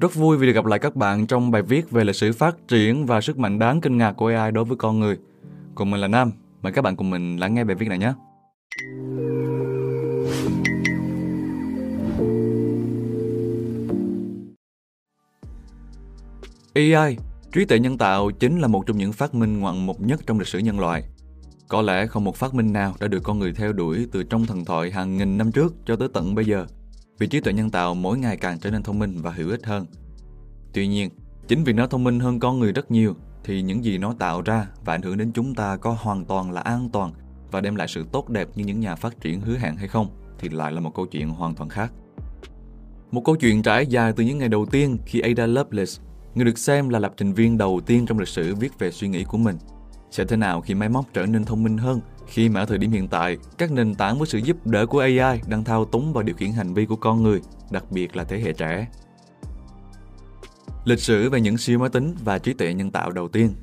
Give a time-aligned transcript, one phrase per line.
[0.00, 2.56] Rất vui vì được gặp lại các bạn trong bài viết về lịch sử phát
[2.68, 5.18] triển và sức mạnh đáng kinh ngạc của AI đối với con người.
[5.74, 6.30] Cùng mình là Nam,
[6.62, 8.12] mời các bạn cùng mình lắng nghe bài viết này nhé.
[16.74, 17.16] AI,
[17.52, 20.38] trí tuệ nhân tạo chính là một trong những phát minh ngoạn mục nhất trong
[20.38, 21.02] lịch sử nhân loại.
[21.68, 24.46] Có lẽ không một phát minh nào đã được con người theo đuổi từ trong
[24.46, 26.66] thần thoại hàng nghìn năm trước cho tới tận bây giờ–
[27.18, 29.66] vì trí tuệ nhân tạo mỗi ngày càng trở nên thông minh và hữu ích
[29.66, 29.86] hơn.
[30.72, 31.10] Tuy nhiên,
[31.48, 33.14] chính vì nó thông minh hơn con người rất nhiều
[33.44, 36.52] thì những gì nó tạo ra và ảnh hưởng đến chúng ta có hoàn toàn
[36.52, 37.12] là an toàn
[37.50, 40.08] và đem lại sự tốt đẹp như những nhà phát triển hứa hẹn hay không
[40.38, 41.92] thì lại là một câu chuyện hoàn toàn khác.
[43.10, 45.92] Một câu chuyện trải dài từ những ngày đầu tiên khi Ada Lovelace,
[46.34, 49.08] người được xem là lập trình viên đầu tiên trong lịch sử viết về suy
[49.08, 49.56] nghĩ của mình,
[50.12, 52.78] sẽ thế nào khi máy móc trở nên thông minh hơn khi mà ở thời
[52.78, 56.12] điểm hiện tại, các nền tảng với sự giúp đỡ của AI đang thao túng
[56.12, 57.40] và điều khiển hành vi của con người,
[57.70, 58.86] đặc biệt là thế hệ trẻ.
[60.84, 63.54] Lịch sử về những siêu máy tính và trí tuệ nhân tạo đầu tiên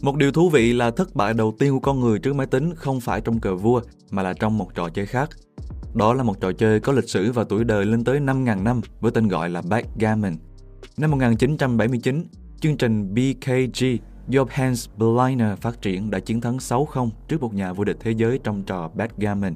[0.00, 2.74] Một điều thú vị là thất bại đầu tiên của con người trước máy tính
[2.74, 5.30] không phải trong cờ vua mà là trong một trò chơi khác.
[5.94, 8.80] Đó là một trò chơi có lịch sử và tuổi đời lên tới 5.000 năm
[9.00, 10.36] với tên gọi là Backgammon.
[10.96, 12.24] Năm 1979,
[12.60, 13.84] chương trình BKG
[14.32, 18.10] do Hans Berliner phát triển đã chiến thắng 6-0 trước một nhà vô địch thế
[18.10, 19.54] giới trong trò backgammon.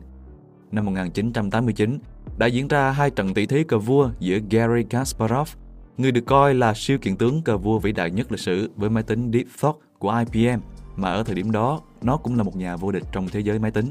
[0.73, 1.99] Năm 1989,
[2.39, 5.49] đã diễn ra hai trận tỷ thí cờ vua giữa Gary Kasparov,
[5.99, 8.91] người được coi là siêu kiện tướng cờ vua vĩ đại nhất lịch sử với
[8.91, 10.61] máy tính Deep Thought của IBM,
[10.97, 13.59] mà ở thời điểm đó, nó cũng là một nhà vô địch trong thế giới
[13.59, 13.91] máy tính.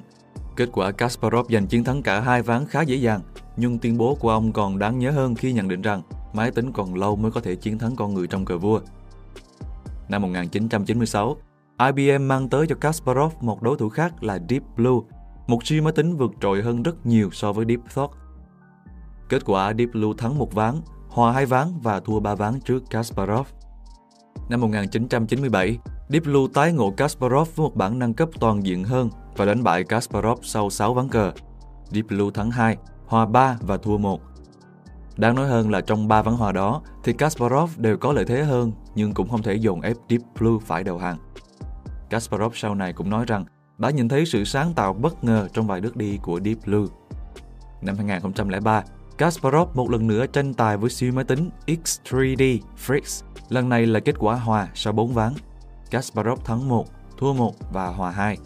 [0.55, 3.21] Kết quả Kasparov giành chiến thắng cả hai ván khá dễ dàng,
[3.57, 6.01] nhưng tuyên bố của ông còn đáng nhớ hơn khi nhận định rằng
[6.33, 8.79] máy tính còn lâu mới có thể chiến thắng con người trong cờ vua.
[10.09, 11.35] Năm 1996,
[11.87, 14.99] IBM mang tới cho Kasparov một đối thủ khác là Deep Blue,
[15.47, 18.11] một siêu máy tính vượt trội hơn rất nhiều so với Deep Thought.
[19.29, 20.75] Kết quả Deep Blue thắng một ván,
[21.07, 23.47] hòa hai ván và thua ba ván trước Kasparov.
[24.49, 25.77] Năm 1997,
[26.09, 29.63] Deep Blue tái ngộ Kasparov với một bản nâng cấp toàn diện hơn và đánh
[29.63, 31.31] bại Kasparov sau 6 ván cờ.
[31.89, 34.21] Deep Blue thắng 2, hòa 3 và thua 1.
[35.17, 38.43] Đáng nói hơn là trong ba ván hòa đó thì Kasparov đều có lợi thế
[38.43, 41.17] hơn nhưng cũng không thể dồn ép Deep Blue phải đầu hàng.
[42.09, 43.45] Kasparov sau này cũng nói rằng
[43.77, 46.87] đã nhìn thấy sự sáng tạo bất ngờ trong vài bước đi của Deep Blue.
[47.81, 48.83] Năm 2003,
[49.17, 53.23] Kasparov một lần nữa tranh tài với siêu máy tính X3D Fritz.
[53.49, 55.33] Lần này là kết quả hòa sau 4 ván.
[55.91, 56.85] Kasparov thắng 1,
[57.17, 58.37] thua 1 và hòa 2.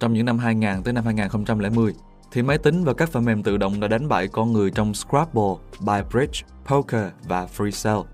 [0.00, 1.94] Trong những năm 2000 tới năm 2010,
[2.32, 4.94] thì máy tính và các phần mềm tự động đã đánh bại con người trong
[4.94, 8.04] Scrabble, Bybridge, Poker và FreeCell.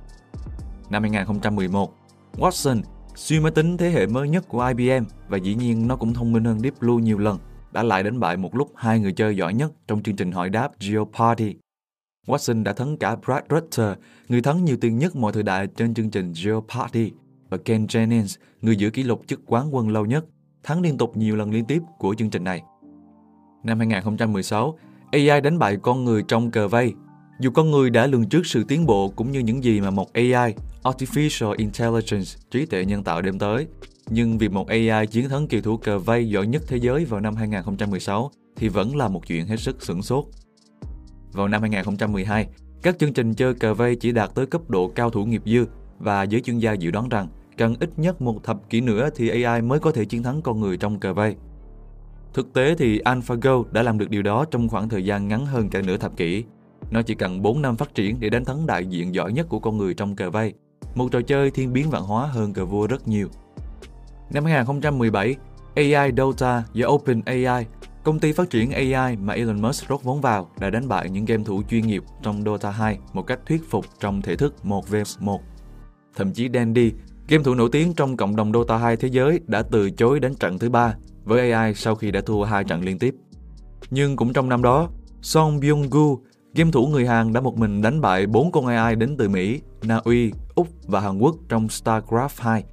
[0.91, 1.95] Năm 2011,
[2.37, 2.83] Watson,
[3.15, 6.33] siêu máy tính thế hệ mới nhất của IBM và dĩ nhiên nó cũng thông
[6.33, 7.39] minh hơn Deep Blue nhiều lần,
[7.73, 10.51] đã lại đánh bại một lúc hai người chơi giỏi nhất trong chương trình hỏi
[10.51, 11.55] đáp Jeopardy.
[12.27, 13.93] Watson đã thắng cả Brad Rutter,
[14.29, 17.11] người thắng nhiều tiền nhất mọi thời đại trên chương trình Jeopardy,
[17.51, 20.25] và Ken Jennings, người giữ kỷ lục chức quán quân lâu nhất,
[20.63, 22.63] thắng liên tục nhiều lần liên tiếp của chương trình này.
[23.65, 24.79] Năm 2016,
[25.13, 26.95] AI đánh bại con người trong cờ vây.
[27.41, 30.13] Dù con người đã lường trước sự tiến bộ cũng như những gì mà một
[30.13, 33.67] AI, Artificial Intelligence, trí tuệ nhân tạo đem tới,
[34.11, 37.21] nhưng việc một AI chiến thắng kỳ thủ cờ vây giỏi nhất thế giới vào
[37.21, 40.25] năm 2016 thì vẫn là một chuyện hết sức sửng sốt.
[41.33, 42.47] Vào năm 2012,
[42.83, 45.67] các chương trình chơi cờ vây chỉ đạt tới cấp độ cao thủ nghiệp dư
[45.99, 49.43] và giới chuyên gia dự đoán rằng cần ít nhất một thập kỷ nữa thì
[49.43, 51.37] AI mới có thể chiến thắng con người trong cờ vây.
[52.35, 55.69] Thực tế thì AlphaGo đã làm được điều đó trong khoảng thời gian ngắn hơn
[55.69, 56.45] cả nửa thập kỷ.
[56.91, 59.59] Nó chỉ cần 4 năm phát triển để đánh thắng đại diện giỏi nhất của
[59.59, 60.55] con người trong cờ vây,
[60.95, 63.29] một trò chơi thiên biến vạn hóa hơn cờ vua rất nhiều.
[64.31, 65.37] Năm 2017,
[65.75, 67.67] AI Dota do OpenAI,
[68.05, 71.25] công ty phát triển AI mà Elon Musk rót vốn vào, đã đánh bại những
[71.25, 74.89] game thủ chuyên nghiệp trong Dota 2 một cách thuyết phục trong thể thức 1
[74.89, 75.41] vs 1.
[76.17, 76.93] Thậm chí Dandy,
[77.29, 80.35] game thủ nổi tiếng trong cộng đồng Dota 2 thế giới đã từ chối đánh
[80.35, 83.15] trận thứ ba với AI sau khi đã thua hai trận liên tiếp.
[83.91, 84.91] Nhưng cũng trong năm đó,
[85.23, 86.19] Song Byung-gu,
[86.59, 89.61] game thủ người Hàn đã một mình đánh bại bốn con AI đến từ Mỹ,
[89.83, 92.65] Na Uy, Úc và Hàn Quốc trong StarCraft 2.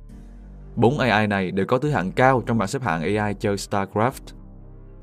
[0.75, 4.11] Bốn AI này đều có thứ hạng cao trong bảng xếp hạng AI chơi StarCraft.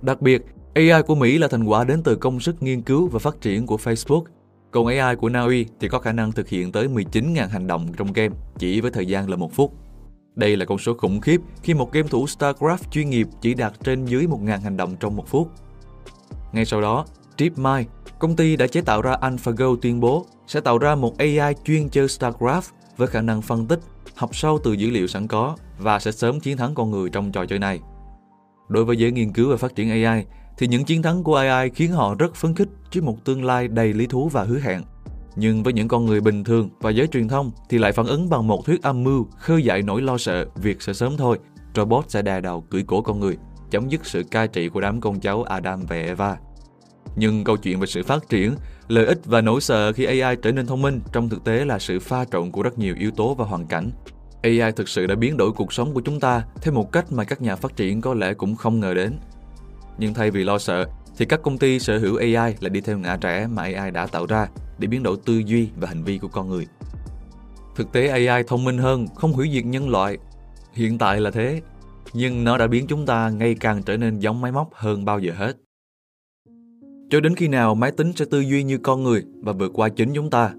[0.03, 0.43] Đặc biệt,
[0.75, 3.67] AI của Mỹ là thành quả đến từ công sức nghiên cứu và phát triển
[3.67, 4.23] của Facebook,
[4.71, 7.87] còn AI của Na Uy thì có khả năng thực hiện tới 19.000 hành động
[7.97, 9.73] trong game chỉ với thời gian là một phút.
[10.35, 13.73] Đây là con số khủng khiếp khi một game thủ StarCraft chuyên nghiệp chỉ đạt
[13.85, 15.51] trên dưới 1.000 hành động trong một phút.
[16.53, 17.05] Ngay sau đó,
[17.39, 17.89] DeepMind,
[18.23, 21.89] công ty đã chế tạo ra AlphaGo tuyên bố sẽ tạo ra một AI chuyên
[21.89, 22.63] chơi StarCraft
[22.97, 23.81] với khả năng phân tích,
[24.15, 27.33] học sâu từ dữ liệu sẵn có và sẽ sớm chiến thắng con người trong
[27.33, 27.81] trò chơi này.
[28.69, 30.25] Đối với giới nghiên cứu và phát triển AI,
[30.59, 33.69] thì những chiến thắng của AI khiến họ rất phấn khích trước một tương lai
[33.69, 34.83] đầy lý thú và hứa hẹn.
[35.37, 38.29] Nhưng với những con người bình thường và giới truyền thông thì lại phản ứng
[38.29, 41.39] bằng một thuyết âm mưu khơi dậy nỗi lo sợ việc sẽ sớm thôi
[41.75, 43.37] robot sẽ đè đầu cưỡi cổ con người,
[43.71, 46.37] chấm dứt sự cai trị của đám con cháu Adam và Eva.
[47.17, 48.55] Nhưng câu chuyện về sự phát triển,
[48.89, 51.79] lợi ích và nỗi sợ khi AI trở nên thông minh trong thực tế là
[51.79, 53.91] sự pha trộn của rất nhiều yếu tố và hoàn cảnh.
[54.43, 57.25] AI thực sự đã biến đổi cuộc sống của chúng ta theo một cách mà
[57.25, 59.19] các nhà phát triển có lẽ cũng không ngờ đến.
[59.99, 60.87] Nhưng thay vì lo sợ,
[61.19, 64.07] thì các công ty sở hữu AI là đi theo ngã rẽ mà AI đã
[64.07, 64.49] tạo ra
[64.79, 66.67] để biến đổi tư duy và hành vi của con người.
[67.77, 70.19] Thực tế AI thông minh hơn, không hủy diệt nhân loại.
[70.73, 71.61] Hiện tại là thế,
[72.13, 75.19] nhưng nó đã biến chúng ta ngày càng trở nên giống máy móc hơn bao
[75.19, 75.57] giờ hết.
[77.13, 79.89] Cho đến khi nào máy tính sẽ tư duy như con người và vượt qua
[79.89, 80.55] chính chúng ta.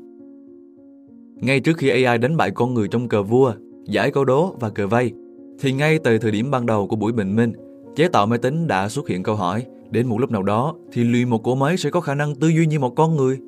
[1.35, 3.53] Ngay trước khi AI đánh bại con người trong cờ vua,
[3.85, 5.11] giải câu đố và cờ vây,
[5.59, 7.53] thì ngay từ thời điểm ban đầu của buổi bình minh,
[7.95, 11.03] chế tạo máy tính đã xuất hiện câu hỏi đến một lúc nào đó thì
[11.03, 13.39] liệu một cỗ máy sẽ có khả năng tư duy như một con người?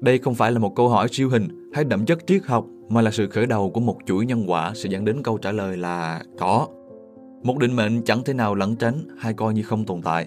[0.00, 3.02] Đây không phải là một câu hỏi siêu hình hay đậm chất triết học mà
[3.02, 5.76] là sự khởi đầu của một chuỗi nhân quả sẽ dẫn đến câu trả lời
[5.76, 6.66] là có.
[7.42, 10.26] Một định mệnh chẳng thể nào lẩn tránh hay coi như không tồn tại.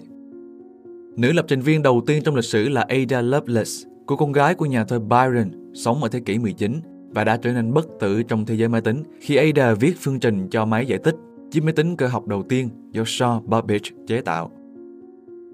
[1.16, 3.70] Nữ lập trình viên đầu tiên trong lịch sử là Ada Lovelace,
[4.06, 6.80] cô con gái của nhà thơ Byron, sống ở thế kỷ 19
[7.10, 10.20] và đã trở nên bất tử trong thế giới máy tính khi Ada viết phương
[10.20, 11.14] trình cho máy giải tích,
[11.50, 14.50] chiếc máy tính cơ học đầu tiên do Shaw Babbage chế tạo.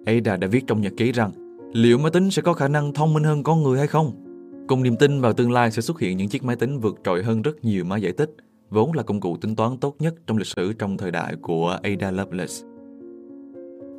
[0.06, 1.30] Ada đã viết trong nhật ký rằng
[1.72, 4.12] liệu máy tính sẽ có khả năng thông minh hơn con người hay không?
[4.68, 7.22] Cùng niềm tin vào tương lai sẽ xuất hiện những chiếc máy tính vượt trội
[7.22, 8.30] hơn rất nhiều máy giải tích,
[8.70, 11.78] vốn là công cụ tính toán tốt nhất trong lịch sử trong thời đại của
[11.82, 12.54] Ada Lovelace.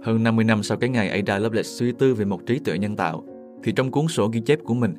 [0.03, 2.95] Hơn 50 năm sau cái ngày Ada Lovelace suy tư về một trí tuệ nhân
[2.95, 3.23] tạo,
[3.63, 4.93] thì trong cuốn sổ ghi chép của mình,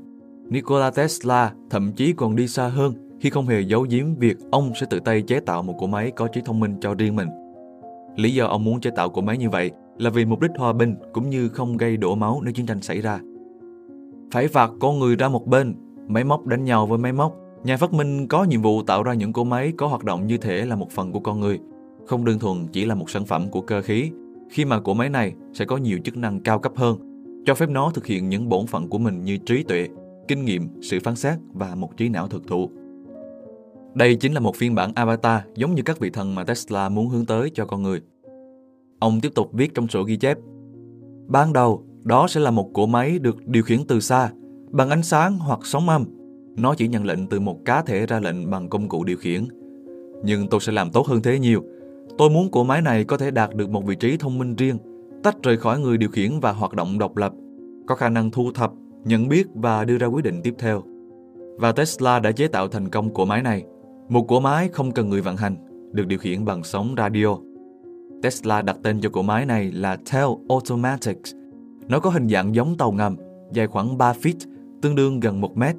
[0.49, 4.73] Nikola Tesla thậm chí còn đi xa hơn khi không hề giấu giếm việc ông
[4.81, 7.29] sẽ tự tay chế tạo một cỗ máy có trí thông minh cho riêng mình.
[8.17, 10.73] Lý do ông muốn chế tạo cỗ máy như vậy là vì mục đích hòa
[10.73, 13.21] bình cũng như không gây đổ máu nếu chiến tranh xảy ra.
[14.33, 15.75] Phải phạt con người ra một bên,
[16.09, 17.37] máy móc đánh nhau với máy móc.
[17.65, 20.37] Nhà phát minh có nhiệm vụ tạo ra những cỗ máy có hoạt động như
[20.37, 21.59] thể là một phần của con người,
[22.07, 24.11] không đơn thuần chỉ là một sản phẩm của cơ khí,
[24.51, 26.99] khi mà cỗ máy này sẽ có nhiều chức năng cao cấp hơn,
[27.47, 29.89] cho phép nó thực hiện những bổn phận của mình như trí tuệ,
[30.29, 32.71] kinh nghiệm, sự phán xét và một trí não thực thụ.
[33.95, 37.09] Đây chính là một phiên bản avatar giống như các vị thần mà Tesla muốn
[37.09, 38.01] hướng tới cho con người.
[38.99, 40.39] Ông tiếp tục viết trong sổ ghi chép.
[41.27, 44.31] Ban đầu, đó sẽ là một cỗ máy được điều khiển từ xa,
[44.71, 46.05] bằng ánh sáng hoặc sóng âm.
[46.57, 49.45] Nó chỉ nhận lệnh từ một cá thể ra lệnh bằng công cụ điều khiển.
[50.25, 51.65] Nhưng tôi sẽ làm tốt hơn thế nhiều.
[52.19, 54.79] Tôi muốn cỗ máy này có thể đạt được một vị trí thông minh riêng,
[55.23, 57.33] tách rời khỏi người điều khiển và hoạt động độc lập,
[57.87, 58.73] có khả năng thu thập,
[59.05, 60.83] nhận biết và đưa ra quyết định tiếp theo.
[61.59, 63.65] Và Tesla đã chế tạo thành công cỗ máy này.
[64.09, 65.57] Một cỗ máy không cần người vận hành,
[65.93, 67.37] được điều khiển bằng sóng radio.
[68.23, 71.35] Tesla đặt tên cho cỗ máy này là Tel Automatics.
[71.89, 73.17] Nó có hình dạng giống tàu ngầm,
[73.53, 74.35] dài khoảng 3 feet,
[74.83, 75.77] tương đương gần 1 mét.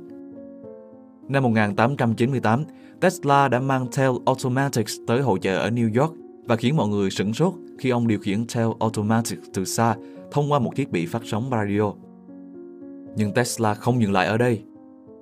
[1.30, 2.64] Năm 1898,
[3.02, 6.21] Tesla đã mang Tel Automatics tới hội chợ ở New York
[6.52, 9.96] và khiến mọi người sửng sốt khi ông điều khiển Tel automatic từ xa
[10.32, 11.94] thông qua một thiết bị phát sóng radio.
[13.16, 14.62] Nhưng Tesla không dừng lại ở đây.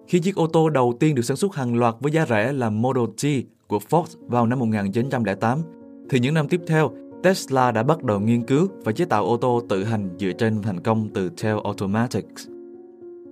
[0.07, 2.69] Khi chiếc ô tô đầu tiên được sản xuất hàng loạt với giá rẻ là
[2.69, 3.25] Model T
[3.67, 5.61] của Ford vào năm 1908,
[6.09, 6.91] thì những năm tiếp theo,
[7.23, 10.61] Tesla đã bắt đầu nghiên cứu và chế tạo ô tô tự hành dựa trên
[10.61, 12.47] thành công từ Tel Automatics.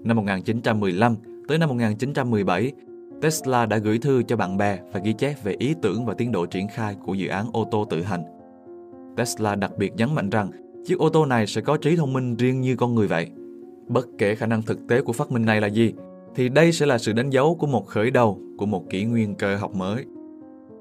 [0.04, 1.16] Năm 1915
[1.48, 2.72] tới năm 1917,
[3.22, 6.32] Tesla đã gửi thư cho bạn bè và ghi chép về ý tưởng và tiến
[6.32, 8.24] độ triển khai của dự án ô tô tự hành.
[9.18, 10.52] Tesla đặc biệt nhấn mạnh rằng
[10.86, 13.28] chiếc ô tô này sẽ có trí thông minh riêng như con người vậy.
[13.88, 15.94] Bất kể khả năng thực tế của phát minh này là gì,
[16.36, 19.36] thì đây sẽ là sự đánh dấu của một khởi đầu của một kỷ nguyên
[19.36, 20.06] cơ học mới.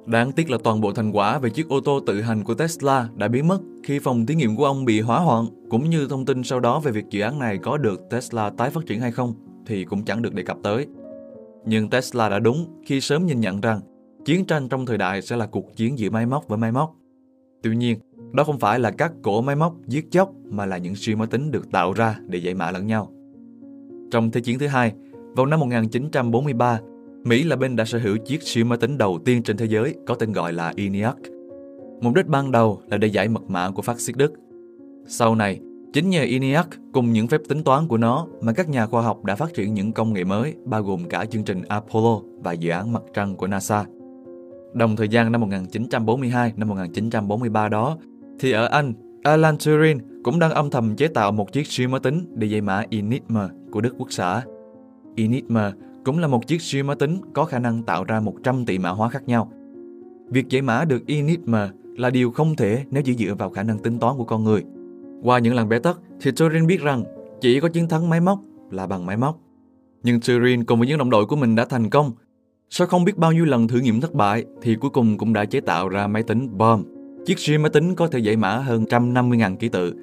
[0.07, 3.09] Đáng tiếc là toàn bộ thành quả về chiếc ô tô tự hành của Tesla
[3.17, 6.25] đã biến mất khi phòng thí nghiệm của ông bị hỏa hoạn, cũng như thông
[6.25, 9.13] tin sau đó về việc dự án này có được Tesla tái phát triển hay
[9.13, 9.35] không
[9.67, 10.87] thì cũng chẳng được đề cập tới.
[11.67, 13.81] Nhưng Tesla đã đúng khi sớm nhìn nhận rằng
[14.25, 16.97] chiến tranh trong thời đại sẽ là cuộc chiến giữa máy móc với máy móc.
[17.63, 17.99] Tuy nhiên,
[18.33, 21.27] đó không phải là các cổ máy móc giết chóc mà là những siêu máy
[21.27, 23.13] tính được tạo ra để giải mã lẫn nhau.
[24.11, 24.93] Trong Thế chiến thứ hai,
[25.37, 26.81] vào năm 1943,
[27.25, 29.95] Mỹ là bên đã sở hữu chiếc siêu máy tính đầu tiên trên thế giới
[30.07, 31.17] có tên gọi là ENIAC.
[32.01, 34.33] Mục đích ban đầu là để giải mật mã của phát xít Đức.
[35.07, 35.61] Sau này,
[35.97, 39.25] chính nhờ ENIAC cùng những phép tính toán của nó mà các nhà khoa học
[39.25, 42.71] đã phát triển những công nghệ mới bao gồm cả chương trình Apollo và dự
[42.71, 43.85] án mặt trăng của NASA.
[44.75, 47.99] Đồng thời gian năm 1942 năm 1943 đó,
[48.41, 52.01] thì ở Anh, Alan Turing cũng đang âm thầm chế tạo một chiếc siêu máy
[52.01, 54.43] tính để giải mã Enigma của Đức Quốc xã.
[55.17, 55.73] Enigma
[56.05, 58.91] cũng là một chiếc siêu máy tính có khả năng tạo ra 100 tỷ mã
[58.91, 59.53] hóa khác nhau.
[60.31, 63.79] Việc giải mã được Enigma là điều không thể nếu chỉ dựa vào khả năng
[63.79, 64.65] tính toán của con người.
[65.23, 67.05] Qua những lần bế tắc thì Turing biết rằng
[67.41, 68.39] chỉ có chiến thắng máy móc
[68.71, 69.39] là bằng máy móc.
[70.03, 72.13] Nhưng Turing cùng với những đồng đội của mình đã thành công.
[72.71, 75.45] Sau không biết bao nhiêu lần thử nghiệm thất bại thì cuối cùng cũng đã
[75.45, 76.85] chế tạo ra máy tính BOM.
[77.27, 79.95] Chiếc siêu máy tính có thể giải mã hơn 150.000 ký tự.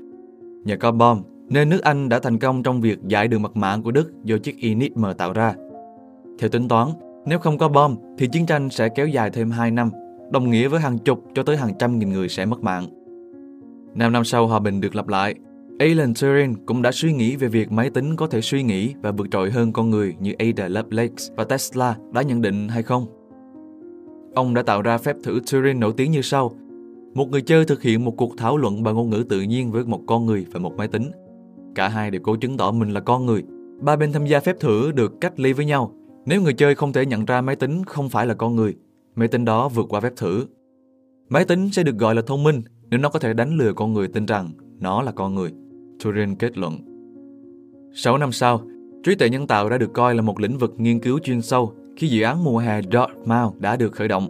[0.65, 3.77] Nhờ có BOM nên nước Anh đã thành công trong việc giải đường mật mã
[3.83, 5.53] của Đức do chiếc Enigma tạo ra.
[6.39, 6.87] Theo tính toán,
[7.25, 9.91] nếu không có bom thì chiến tranh sẽ kéo dài thêm 2 năm,
[10.31, 13.02] đồng nghĩa với hàng chục cho tới hàng trăm nghìn người sẽ mất mạng.
[13.95, 15.35] Năm năm sau hòa bình được lập lại,
[15.79, 19.11] Alan Turing cũng đã suy nghĩ về việc máy tính có thể suy nghĩ và
[19.11, 23.05] vượt trội hơn con người như Ada Lovelace và Tesla đã nhận định hay không.
[24.35, 26.51] Ông đã tạo ra phép thử Turing nổi tiếng như sau.
[27.13, 29.85] Một người chơi thực hiện một cuộc thảo luận bằng ngôn ngữ tự nhiên với
[29.85, 31.11] một con người và một máy tính.
[31.75, 33.43] Cả hai đều cố chứng tỏ mình là con người.
[33.81, 35.93] Ba bên tham gia phép thử được cách ly với nhau.
[36.25, 38.75] Nếu người chơi không thể nhận ra máy tính không phải là con người,
[39.15, 40.45] máy tính đó vượt qua phép thử.
[41.29, 42.61] Máy tính sẽ được gọi là thông minh
[42.93, 45.51] nếu nó có thể đánh lừa con người tin rằng nó là con người.
[46.03, 46.77] Turing kết luận.
[47.93, 48.61] 6 năm sau,
[49.03, 51.73] trí tuệ nhân tạo đã được coi là một lĩnh vực nghiên cứu chuyên sâu
[51.95, 54.27] khi dự án mùa hè Dartmouth đã được khởi động.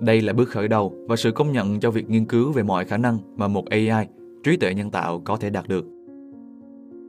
[0.00, 2.84] Đây là bước khởi đầu và sự công nhận cho việc nghiên cứu về mọi
[2.84, 4.06] khả năng mà một AI,
[4.44, 5.86] trí tuệ nhân tạo có thể đạt được.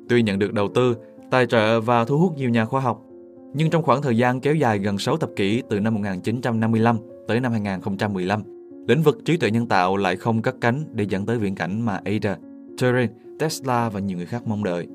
[0.10, 0.96] Tuy nhận được đầu tư,
[1.32, 3.06] tài trợ và thu hút nhiều nhà khoa học,
[3.54, 6.98] nhưng trong khoảng thời gian kéo dài gần 6 thập kỷ từ năm 1955
[7.28, 8.42] tới năm 2015,
[8.88, 11.82] lĩnh vực trí tuệ nhân tạo lại không cất cánh để dẫn tới viễn cảnh
[11.82, 12.38] mà Ada,
[12.78, 13.10] Turing,
[13.40, 14.88] Tesla và nhiều người khác mong đợi.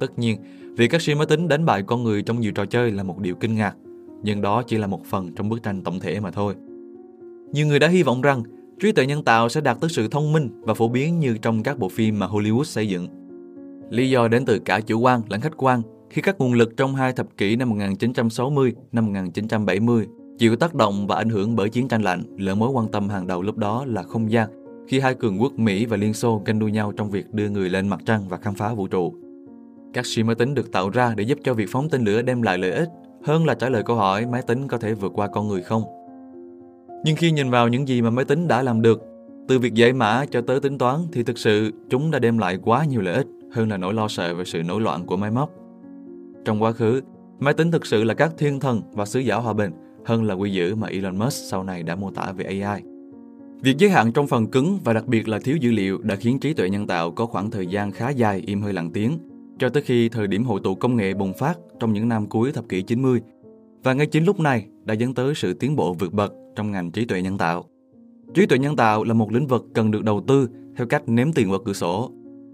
[0.00, 0.38] Tất nhiên,
[0.76, 3.18] việc các siêu máy tính đánh bại con người trong nhiều trò chơi là một
[3.18, 3.76] điều kinh ngạc,
[4.22, 6.54] nhưng đó chỉ là một phần trong bức tranh tổng thể mà thôi.
[7.52, 8.42] Nhiều người đã hy vọng rằng
[8.80, 11.62] trí tuệ nhân tạo sẽ đạt tới sự thông minh và phổ biến như trong
[11.62, 13.06] các bộ phim mà Hollywood xây dựng.
[13.90, 16.94] Lý do đến từ cả chủ quan lẫn khách quan khi các nguồn lực trong
[16.94, 20.06] hai thập kỷ năm 1960, năm 1970
[20.38, 23.26] chịu tác động và ảnh hưởng bởi chiến tranh lạnh, lẫn mối quan tâm hàng
[23.26, 24.48] đầu lúc đó là không gian,
[24.88, 27.70] khi hai cường quốc Mỹ và Liên Xô ganh đua nhau trong việc đưa người
[27.70, 29.14] lên mặt trăng và khám phá vũ trụ.
[29.92, 32.42] Các siêu máy tính được tạo ra để giúp cho việc phóng tên lửa đem
[32.42, 32.88] lại lợi ích
[33.24, 35.82] hơn là trả lời câu hỏi máy tính có thể vượt qua con người không.
[37.04, 39.02] Nhưng khi nhìn vào những gì mà máy tính đã làm được,
[39.48, 42.58] từ việc giải mã cho tới tính toán thì thực sự chúng đã đem lại
[42.62, 45.30] quá nhiều lợi ích hơn là nỗi lo sợ về sự nổi loạn của máy
[45.30, 45.50] móc.
[46.44, 47.00] Trong quá khứ,
[47.38, 49.72] máy tính thực sự là các thiên thần và sứ giả hòa bình
[50.06, 52.82] hơn là quy dữ mà Elon Musk sau này đã mô tả về AI.
[53.62, 56.38] Việc giới hạn trong phần cứng và đặc biệt là thiếu dữ liệu đã khiến
[56.38, 59.18] trí tuệ nhân tạo có khoảng thời gian khá dài im hơi lặng tiếng,
[59.58, 62.52] cho tới khi thời điểm hội tụ công nghệ bùng phát trong những năm cuối
[62.52, 63.20] thập kỷ 90.
[63.82, 66.90] Và ngay chính lúc này đã dẫn tới sự tiến bộ vượt bậc trong ngành
[66.90, 67.64] trí tuệ nhân tạo.
[68.34, 71.32] Trí tuệ nhân tạo là một lĩnh vực cần được đầu tư theo cách ném
[71.32, 72.10] tiền vào cửa sổ.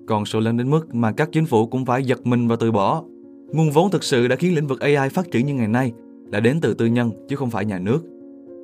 [0.06, 2.72] Còn số lớn đến mức mà các chính phủ cũng phải giật mình và từ
[2.72, 3.04] bỏ.
[3.52, 5.92] Nguồn vốn thực sự đã khiến lĩnh vực AI phát triển như ngày nay
[6.32, 8.00] là đến từ tư nhân chứ không phải nhà nước.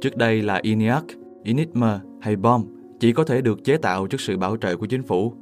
[0.01, 1.05] Trước đây là ENIAC,
[1.45, 2.65] Enigma hay BOM
[3.01, 5.33] chỉ có thể được chế tạo trước sự bảo trợ của chính phủ.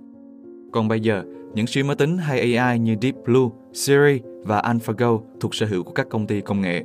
[0.73, 5.18] Còn bây giờ, những siêu máy tính hay AI như Deep Blue, Siri và AlphaGo
[5.40, 6.85] thuộc sở hữu của các công ty công nghệ.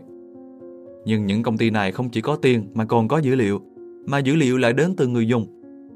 [1.06, 3.62] Nhưng những công ty này không chỉ có tiền mà còn có dữ liệu,
[4.06, 5.46] mà dữ liệu lại đến từ người dùng.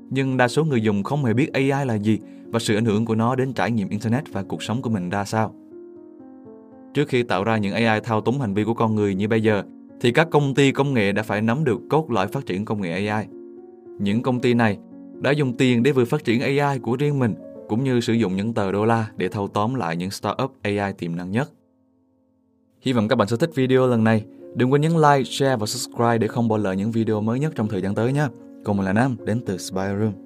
[0.09, 3.05] Nhưng đa số người dùng không hề biết AI là gì và sự ảnh hưởng
[3.05, 5.55] của nó đến trải nghiệm Internet và cuộc sống của mình ra sao.
[6.95, 9.43] Trước khi tạo ra những AI thao túng hành vi của con người như bây
[9.43, 9.63] giờ,
[10.01, 12.81] thì các công ty công nghệ đã phải nắm được cốt lõi phát triển công
[12.81, 13.25] nghệ AI.
[13.99, 14.77] Những công ty này
[15.21, 17.35] đã dùng tiền để vừa phát triển AI của riêng mình,
[17.69, 20.93] cũng như sử dụng những tờ đô la để thâu tóm lại những startup AI
[20.97, 21.51] tiềm năng nhất.
[22.81, 24.25] Hy vọng các bạn sẽ thích video lần này.
[24.55, 27.53] Đừng quên nhấn like, share và subscribe để không bỏ lỡ những video mới nhất
[27.55, 28.27] trong thời gian tới nhé.
[28.63, 30.25] Còn mình là Nam, đến từ Spy Room.